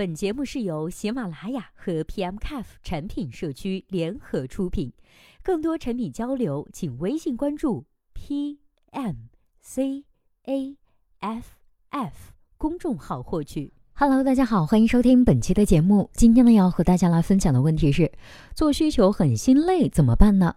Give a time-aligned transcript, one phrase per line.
[0.00, 4.90] 本节目是由喜马拉雅和 PMCAF 产品社区联合出品，
[5.42, 7.84] 更多产品交流，请微信关注
[8.14, 9.12] PMCAF
[11.90, 13.74] F 公众号获取。
[13.92, 16.08] Hello，大家好，欢迎收听本期的节目。
[16.14, 18.10] 今天呢，要和大家来分享的问题是：
[18.54, 20.56] 做需求很心累，怎么办呢？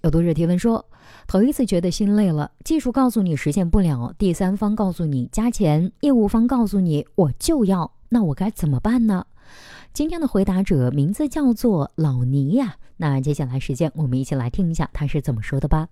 [0.00, 0.88] 有读者提问说，
[1.26, 9.26] 头一次觉得心累了，技术告诉你实现不了，第三方告诉你加钱，业务方告诉你我就要，那我该怎么办呢？
[9.92, 12.76] 今天的回答者名字叫做老倪呀。
[12.96, 15.88] 那接下来时间，我们一起来听一下他是怎么说的吧。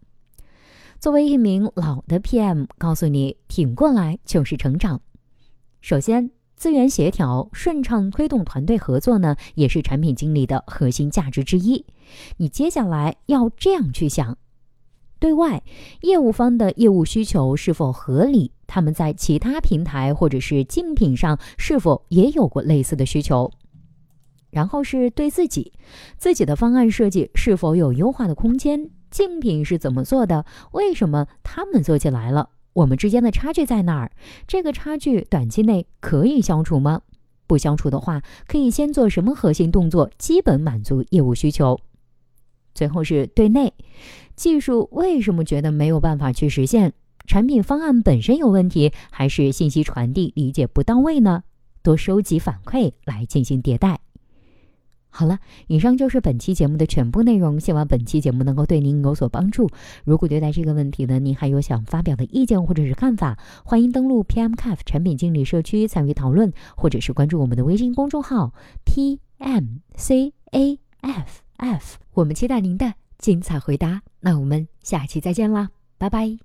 [0.98, 5.01] 作为一名老的 PM，告诉你挺过来就是成长。
[5.80, 11.84] 首先，资源协调、顺畅推动团队合作呢，也是产品经理的核心价值之一。
[12.39, 14.39] 你接下来要这样去想：
[15.27, 15.61] 对外
[16.03, 18.53] 业务方的业务需求是否合理？
[18.69, 23.50] 他们在其他平台或者是竞品上是否也有过类似的需求？
[24.50, 25.73] 然后是对自己，
[26.17, 28.89] 自己的方案设计是否有优化的空间？
[29.11, 30.45] 竞品是怎么做的？
[30.70, 32.50] 为什么他们做起来了？
[32.75, 34.12] 我们之间的差距在哪儿？
[34.47, 37.03] 这个差距短期内可以消除吗？
[37.48, 41.81] 不消除的话，可以先做什么核心动作，基本满足业务需求？
[42.75, 43.72] 最后是对内，
[44.37, 46.92] 技术为什么觉得没有办法去实现？
[47.27, 51.43] 产品方案本身有问题，还是信息传递理解不到位呢？
[51.83, 53.98] 多收集反馈来进行迭代。
[55.09, 57.59] 好了，以上就是本期节目的全部内容。
[57.59, 59.69] 希望本期节目能够对您有所帮助。
[60.05, 68.53] 如果对待这个问题呢，您还有想发表的意见或者是看法，欢迎登录 PMCAF 产品经理社区参与讨论，或者是关注我们的微信公众号
[68.84, 70.77] PMCAFF。
[72.12, 74.03] 我们期待您的精彩回答。
[74.27, 76.36] 那我们下期再见啦，拜拜。